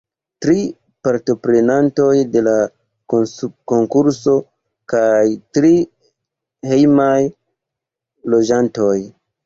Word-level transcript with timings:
Tri 0.43 0.61
partoprenantoj 1.07 2.15
de 2.37 2.43
la 2.47 2.55
konkurso 3.73 4.35
kaj 4.95 5.13
tri 5.59 5.73
hejmaj 6.75 7.17
loĝantoj. 8.35 8.95